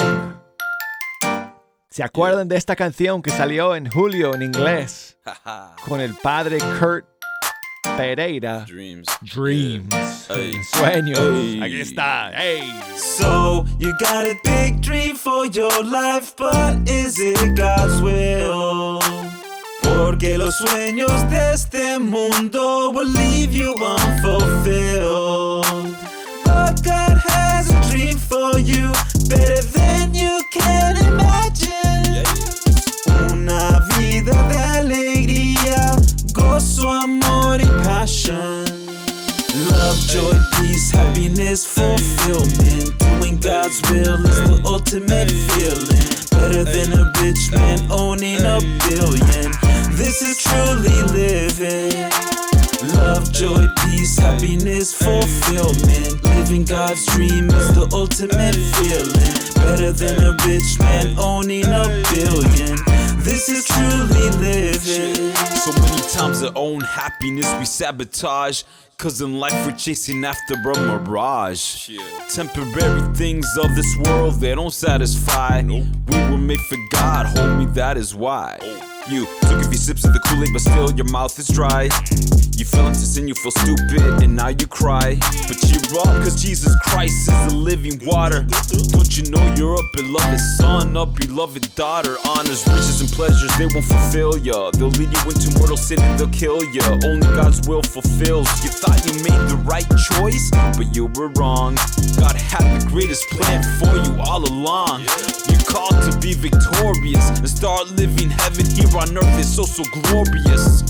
¿Se 1.89 2.03
acuerdan 2.03 2.49
de 2.49 2.59
esta 2.59 2.77
canción 2.77 3.23
que 3.23 3.31
salió 3.31 3.75
en 3.75 3.91
julio 3.91 4.35
en 4.35 4.43
inglés? 4.43 5.17
Con 5.89 6.03
el 6.03 6.15
padre 6.17 6.59
Kurt 6.79 7.07
Pereira. 7.97 8.67
Dreams. 8.69 9.09
Dreams. 9.23 10.27
Hey. 10.29 10.53
Sueños. 10.71 11.19
Hey. 11.19 11.61
Aquí 11.63 11.81
está. 11.81 12.31
Hey. 12.37 12.71
So 12.99 13.65
you 13.79 13.95
got 13.99 14.27
a 14.27 14.35
big 14.45 14.83
dream 14.83 15.17
for 15.17 15.47
your 15.47 15.73
life, 15.83 16.37
but 16.37 16.87
is 16.87 17.19
it 17.19 17.57
God's 17.57 18.03
will? 18.03 19.01
Porque 19.83 20.37
los 20.37 20.59
sueños 20.59 21.27
de 21.31 21.55
este 21.55 21.99
mundo 21.99 22.91
will 22.91 23.09
leave 23.09 23.55
you 23.55 23.75
unfulfilled. 23.81 26.12
God 26.83 27.17
has 27.29 27.71
a 27.71 27.81
dream 27.91 28.17
for 28.17 28.59
you, 28.59 28.93
better 29.29 29.63
than 29.63 30.15
you 30.15 30.43
can 30.51 30.97
imagine. 30.97 32.25
Una 33.31 33.87
vida 33.97 34.33
de 34.49 34.59
alegría, 34.59 35.97
gozo, 36.33 36.91
amor 36.91 37.61
y 37.61 37.67
passion. 37.85 38.65
Love, 39.71 39.99
joy, 40.09 40.37
peace, 40.57 40.91
happiness, 40.91 41.65
fulfillment. 41.65 42.99
Doing 42.99 43.39
God's 43.39 43.81
will 43.91 44.25
is 44.27 44.41
the 44.49 44.63
ultimate 44.65 45.31
feeling. 45.31 46.13
Better 46.31 46.65
than 46.65 46.93
a 46.99 47.13
rich 47.23 47.53
man 47.53 47.79
owning 47.91 48.41
a 48.41 48.59
billion. 48.89 49.53
This 49.97 50.23
is 50.23 50.39
truly 50.43 51.03
living. 51.13 52.42
Love, 53.03 53.33
joy, 53.33 53.67
peace, 53.83 54.17
happiness, 54.17 54.95
fulfillment. 54.95 56.23
Living 56.37 56.65
God's 56.65 57.05
dream 57.07 57.47
is 57.51 57.75
the 57.75 57.89
ultimate 57.93 58.55
feeling. 58.55 59.65
Better 59.67 59.91
than 59.91 60.23
a 60.23 60.33
rich 60.47 60.79
man 60.79 61.19
owning 61.19 61.65
a 61.65 61.85
billion. 62.15 62.79
This 63.19 63.49
is 63.49 63.65
truly 63.67 64.31
living. 64.39 65.35
So 65.35 65.73
many 65.73 66.03
times 66.13 66.45
our 66.45 66.53
own 66.55 66.81
happiness 66.81 67.53
we 67.59 67.65
sabotage. 67.65 68.63
Cause 68.99 69.21
in 69.21 69.41
life 69.41 69.67
we're 69.67 69.77
chasing 69.77 70.25
after 70.25 70.55
a 70.55 70.79
mirage. 70.79 71.91
Temporary 72.29 73.03
things 73.15 73.49
of 73.61 73.75
this 73.75 73.97
world, 74.05 74.35
they 74.35 74.55
don't 74.55 74.73
satisfy. 74.73 75.61
We 75.63 75.81
were 76.31 76.39
made 76.39 76.61
for 76.69 76.79
God, 76.93 77.27
homie, 77.35 77.75
that 77.75 77.97
is 77.97 78.15
why. 78.15 78.61
You 79.11 79.27
took 79.43 79.61
a 79.61 79.69
few 79.69 79.79
sips 79.79 80.05
of 80.05 80.13
the 80.13 80.21
Kool 80.21 80.45
Aid, 80.45 80.51
but 80.53 80.63
still 80.63 80.91
your 80.93 81.11
mouth 81.11 81.37
is 81.37 81.49
dry. 81.49 81.91
You 82.55 82.65
feel 82.65 82.87
into 82.87 83.01
sin, 83.01 83.27
you 83.27 83.35
feel 83.35 83.51
stupid, 83.51 84.23
and 84.23 84.37
now 84.37 84.49
you 84.49 84.67
cry. 84.69 85.19
But 85.49 85.59
cheer 85.59 85.83
up, 85.99 86.23
cause 86.23 86.41
Jesus 86.41 86.77
Christ 86.87 87.29
is 87.29 87.53
the 87.53 87.57
living 87.59 87.99
water. 88.07 88.47
Don't 88.95 89.11
you 89.19 89.29
know 89.31 89.43
you're 89.59 89.75
a 89.75 89.83
beloved 89.95 90.39
son, 90.39 90.97
a 90.97 91.05
beloved 91.05 91.75
daughter? 91.75 92.15
Honors, 92.25 92.65
riches, 92.69 93.01
and 93.01 93.11
pleasures, 93.11 93.51
they 93.59 93.67
won't 93.67 93.85
fulfill 93.85 94.39
ya. 94.39 94.71
They'll 94.71 94.95
lead 94.95 95.11
you 95.11 95.31
into 95.31 95.59
mortal 95.59 95.77
sin 95.77 96.01
and 96.01 96.19
they'll 96.21 96.31
kill 96.31 96.63
ya. 96.73 96.87
Only 97.05 97.27
God's 97.35 97.67
will 97.67 97.83
fulfills. 97.83 98.47
You 98.63 98.71
thought 98.71 99.03
you 99.05 99.15
made 99.27 99.43
the 99.51 99.59
right 99.67 99.89
choice, 100.15 100.51
but 100.79 100.95
you 100.95 101.07
were 101.19 101.29
wrong. 101.35 101.75
God 102.15 102.37
had 102.39 102.63
the 102.79 102.87
greatest 102.87 103.29
plan 103.31 103.67
for 103.83 103.97
you 103.99 104.23
all 104.23 104.47
along. 104.47 105.03
You're 105.51 105.67
called 105.67 105.99
to 106.07 106.17
be 106.21 106.35
victorious 106.35 107.29
and 107.31 107.49
start 107.51 107.91
living 107.91 108.31
heaven 108.31 108.67
here 108.67 108.92
on 108.95 109.17
earth. 109.17 109.39
It's 109.39 109.49
so, 109.49 109.65
so 109.65 109.85
glorious. 110.03 110.81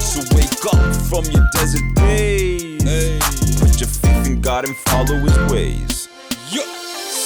So 0.00 0.20
wake 0.34 0.64
up 0.72 0.94
from 1.08 1.24
your 1.32 1.46
desert 1.52 1.82
days. 1.94 2.82
Put 3.60 3.80
your 3.80 3.88
faith 3.88 4.26
in 4.26 4.40
God 4.40 4.64
and 4.66 4.76
follow 4.76 5.18
his 5.18 5.38
ways. 5.52 6.08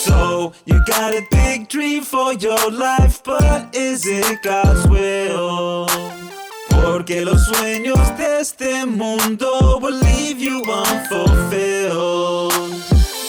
So 0.07 0.53
you 0.67 0.81
got 0.87 1.15
a 1.15 1.27
big 1.31 1.69
dream 1.69 2.03
for 2.03 2.33
your 2.35 2.71
life, 2.71 3.23
but 3.25 3.75
is 3.75 4.07
it 4.07 4.41
God's 4.43 4.87
will? 4.89 5.89
Porque 6.71 7.25
los 7.25 7.49
sueños 7.49 8.17
de 8.17 8.41
este 8.41 8.87
mundo 8.87 9.79
will 9.81 9.99
leave 9.99 10.39
you 10.39 10.63
unfulfilled. 10.63 12.53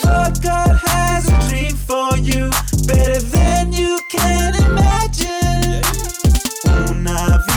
But 0.03 0.39
God 0.43 0.79
has 0.85 1.27
a 1.27 1.49
dream 1.49 1.75
for 1.75 2.15
you, 2.17 2.51
better 2.85 3.19
than 3.21 3.73
you 3.73 3.99
can 4.11 4.53
imagine. 4.55 5.46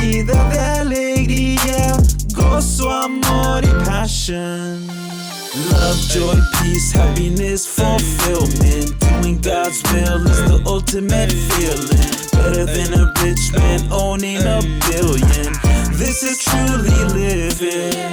Vida 0.00 0.48
de 0.48 0.58
alegría, 0.58 1.96
gozo, 2.32 2.90
amor 2.90 3.62
passion. 3.84 4.86
Love, 5.70 6.00
joy, 6.08 6.40
peace, 6.62 6.90
happiness, 6.90 7.66
fulfillment. 7.66 8.98
Doing 9.00 9.38
God's 9.42 9.82
will 9.92 10.26
is 10.26 10.40
the 10.48 10.62
ultimate 10.64 11.30
feeling. 11.30 12.20
Better 12.32 12.64
than 12.64 12.94
a 12.94 13.12
rich 13.22 13.52
man 13.52 13.80
owning 13.92 14.38
a 14.38 14.62
billion. 14.88 15.52
This 15.92 16.22
is 16.22 16.38
truly 16.38 16.96
living. 17.12 18.10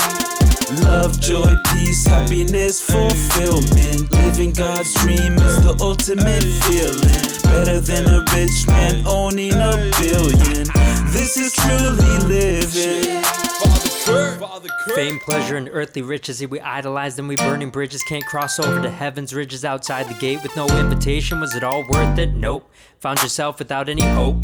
Love, 0.83 1.21
joy, 1.21 1.55
peace, 1.71 2.05
happiness, 2.05 2.81
fulfillment. 2.81 4.11
Living 4.11 4.51
God's 4.51 4.93
dream 4.95 5.35
is 5.35 5.63
the 5.63 5.77
ultimate 5.79 6.43
feeling. 6.67 7.37
Better 7.43 7.79
than 7.79 8.07
a 8.07 8.25
rich 8.35 8.67
man 8.67 9.07
owning 9.07 9.53
a 9.53 9.89
billion. 10.01 10.76
This 11.17 11.35
is 11.35 11.53
truly 11.53 12.17
living. 12.27 13.23
Fame, 14.93 15.19
pleasure, 15.19 15.57
and 15.57 15.67
earthly 15.73 16.03
riches, 16.03 16.41
If 16.41 16.51
we 16.51 16.59
idolize 16.61 17.15
them, 17.15 17.27
we 17.27 17.35
burning 17.35 17.71
bridges, 17.71 18.03
can't 18.03 18.23
cross 18.25 18.59
over 18.59 18.79
to 18.83 18.89
heaven's 18.89 19.33
ridges 19.33 19.65
outside 19.65 20.07
the 20.07 20.13
gate 20.13 20.43
with 20.43 20.55
no 20.55 20.67
invitation. 20.79 21.41
Was 21.41 21.55
it 21.55 21.63
all 21.63 21.83
worth 21.89 22.19
it? 22.19 22.35
Nope. 22.35 22.69
Found 22.99 23.23
yourself 23.23 23.57
without 23.57 23.89
any 23.89 24.03
hope. 24.03 24.43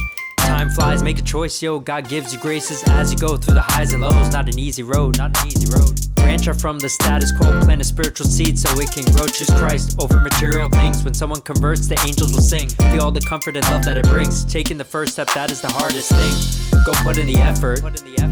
Time 0.53 0.69
flies, 0.69 1.01
make 1.01 1.17
a 1.17 1.23
choice, 1.23 1.63
yo. 1.63 1.79
God 1.79 2.07
gives 2.07 2.31
you 2.31 2.39
graces 2.39 2.83
as 2.89 3.11
you 3.11 3.17
go 3.17 3.37
through 3.37 3.55
the 3.55 3.61
highs 3.61 3.91
and 3.91 4.03
lows. 4.03 4.31
Not 4.31 4.47
an 4.47 4.59
easy 4.59 4.83
road, 4.83 5.17
not 5.17 5.35
an 5.41 5.47
easy 5.47 5.67
road. 5.73 5.99
Branch 6.13 6.47
off 6.47 6.61
from 6.61 6.77
the 6.77 6.89
status 6.89 7.31
quo, 7.31 7.59
plant 7.61 7.81
a 7.81 7.83
spiritual 7.83 8.27
seed 8.27 8.59
so 8.59 8.69
it 8.79 8.91
can 8.91 9.03
grow. 9.15 9.25
Choose 9.25 9.49
Christ 9.49 9.99
over 9.99 10.19
material 10.19 10.69
things. 10.69 11.03
When 11.03 11.15
someone 11.15 11.41
converts, 11.41 11.87
the 11.87 11.99
angels 12.05 12.33
will 12.33 12.41
sing. 12.41 12.69
Feel 12.69 13.01
all 13.01 13.11
the 13.11 13.19
comfort 13.21 13.57
and 13.57 13.65
love 13.71 13.83
that 13.85 13.97
it 13.97 14.05
brings. 14.05 14.45
Taking 14.45 14.77
the 14.77 14.85
first 14.85 15.13
step, 15.13 15.27
that 15.33 15.49
is 15.49 15.59
the 15.59 15.69
hardest 15.69 16.11
thing. 16.11 16.63
Go 16.85 16.91
put 17.01 17.17
in 17.17 17.27
the 17.27 17.37
effort. 17.37 17.81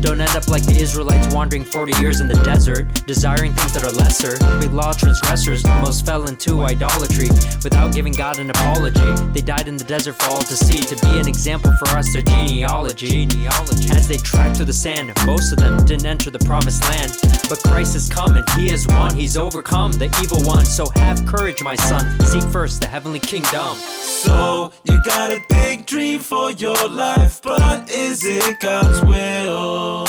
Don't 0.02 0.20
end 0.20 0.36
up 0.36 0.48
like 0.48 0.66
the 0.66 0.76
Israelites 0.76 1.34
wandering 1.34 1.64
40 1.64 2.02
years 2.02 2.22
in 2.22 2.28
the 2.28 2.36
desert, 2.44 3.06
desiring 3.06 3.54
things 3.54 3.74
that 3.74 3.84
are 3.84 3.92
lesser. 3.92 4.36
Big 4.60 4.74
law 4.74 4.92
transgressors, 4.92 5.64
most 5.82 6.06
fell 6.06 6.28
into 6.28 6.62
idolatry 6.62 7.30
without 7.64 7.94
giving 7.94 8.12
God 8.12 8.40
an 8.40 8.50
apology. 8.50 9.00
They 9.32 9.42
died 9.42 9.68
in 9.68 9.78
the 9.78 9.84
desert 9.84 10.14
for 10.14 10.32
all 10.32 10.42
to 10.42 10.56
see, 10.56 10.80
to 10.80 10.96
be 11.06 11.20
an 11.20 11.28
example 11.28 11.72
for 11.78 11.90
us, 11.90 12.11
their 12.14 12.22
genealogy. 12.22 13.26
genealogy. 13.28 13.90
As 13.92 14.08
they 14.08 14.18
tracked 14.18 14.58
through 14.58 14.66
the 14.66 14.74
sand, 14.74 15.12
most 15.26 15.52
of 15.52 15.60
them 15.60 15.84
didn't 15.86 16.06
enter 16.06 16.30
the 16.30 16.40
promised 16.40 16.84
land. 16.90 17.18
But 17.50 17.60
Christ 17.64 17.96
is 17.96 18.10
coming, 18.10 18.44
He 18.56 18.70
has 18.70 18.88
won, 18.88 19.16
He's 19.16 19.38
overcome 19.38 19.92
the 19.94 20.06
evil 20.22 20.42
one. 20.44 20.66
So 20.66 20.90
have 20.96 21.26
courage, 21.26 21.62
my 21.64 21.76
son. 21.76 22.20
Seek 22.22 22.44
first 22.52 22.82
the 22.82 22.88
heavenly 22.88 23.20
kingdom. 23.20 23.76
So, 23.76 24.72
you 24.84 25.02
got 25.04 25.32
a 25.32 25.40
big 25.50 25.86
dream 25.86 26.20
for 26.20 26.52
your 26.52 26.88
life, 26.88 27.42
but 27.42 27.90
is 27.90 28.24
it 28.26 28.60
God's 28.60 29.02
will? 29.02 30.06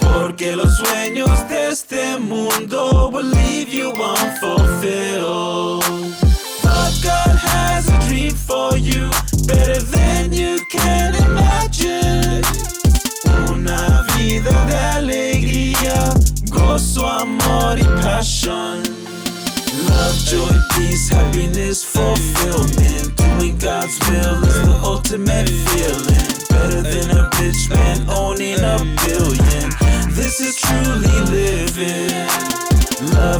Porque 0.00 0.54
los 0.56 0.78
sueños 0.78 1.48
de 1.48 1.70
este 1.70 2.18
mundo 2.20 3.10
will 3.10 3.24
leave 3.24 3.68
you 3.72 3.90
unfulfilled. 3.90 5.82
But 6.62 7.00
God 7.02 7.36
has 7.36 7.88
a 7.88 7.98
dream 8.08 8.32
for 8.32 8.76
you, 8.76 9.10
better 9.46 9.80
than 9.80 10.32
you 10.32 10.58
can 10.70 11.14
imagine. 11.26 12.42
Una 13.50 14.04
vida 14.16 14.52
de 14.66 14.76
alegría, 14.76 16.14
gozo, 16.48 17.06
amor 17.06 17.78
y 17.78 17.84
passion. 18.02 18.82
Love, 19.88 20.18
joy, 20.26 20.54
peace, 20.76 21.08
happiness, 21.08 21.84
fulfillment. 21.84 23.16
Doing 23.16 23.58
God's 23.58 23.98
will 24.08 24.44
is 24.44 24.62
the 24.62 24.80
ultimate 24.82 25.48
feeling. 25.48 26.28
Better 26.48 26.82
than 26.82 27.10
a 27.18 27.30
rich 27.40 27.68
man 27.70 28.08
owning 28.08 28.60
a 28.60 28.78
billion. 29.06 29.70
This 30.10 30.40
is 30.40 30.56
truly 30.56 31.20
living. 31.30 32.43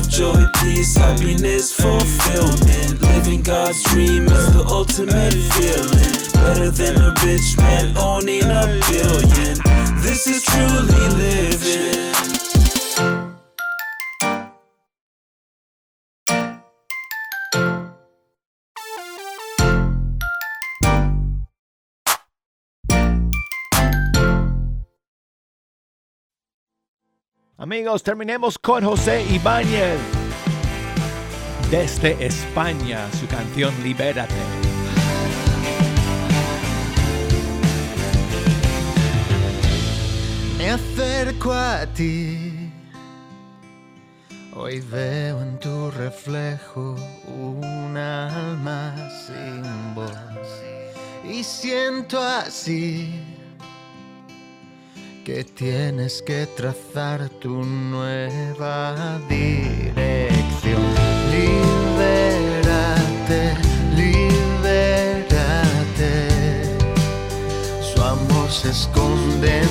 Love, 0.04 0.12
joy, 0.12 0.44
peace, 0.60 0.96
happiness, 0.96 1.72
fulfillment. 1.72 3.00
Living 3.00 3.42
God's 3.42 3.82
dream 3.84 4.26
is 4.26 4.52
the 4.52 4.64
ultimate 4.68 5.32
feeling. 5.32 6.44
Better 6.44 6.70
than 6.70 6.96
a 7.00 7.14
rich 7.24 7.56
man 7.56 7.96
owning 7.96 8.42
a 8.42 8.80
billion. 8.90 9.56
This 10.02 10.26
is 10.26 10.42
truly 10.42 11.08
living. 11.16 12.13
Amigos, 27.56 28.02
terminemos 28.02 28.58
con 28.58 28.84
José 28.84 29.24
Ibáñez. 29.30 30.00
Desde 31.70 32.26
España, 32.26 33.08
su 33.12 33.28
canción 33.28 33.72
Libérate. 33.84 34.34
Me 40.58 40.70
acerco 40.70 41.52
a 41.52 41.86
ti. 41.86 42.72
Hoy 44.56 44.80
veo 44.80 45.40
en 45.40 45.56
tu 45.60 45.92
reflejo 45.92 46.96
un 47.28 47.96
alma 47.96 48.96
sin 49.28 49.94
voz. 49.94 50.12
Y 51.22 51.44
siento 51.44 52.18
así 52.20 53.33
que 55.24 55.42
tienes 55.42 56.20
que 56.20 56.46
trazar 56.54 57.30
tu 57.40 57.64
nueva 57.64 59.18
dirección. 59.26 60.82
Libérate, 61.32 62.74
libérate. 63.96 65.08
Su 67.80 68.02
amor 68.02 68.50
se 68.50 68.68
esconde 68.70 69.62
en 69.62 69.68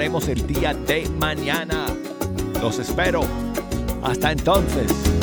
el 0.00 0.46
día 0.46 0.72
de 0.72 1.06
mañana. 1.18 1.84
Los 2.62 2.78
espero. 2.78 3.20
Hasta 4.02 4.32
entonces. 4.32 5.19